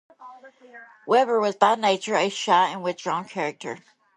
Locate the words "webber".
1.05-1.39